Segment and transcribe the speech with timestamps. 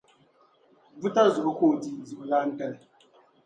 [0.99, 2.79] Buta zuɣu ka o di zuɣulaan'tali.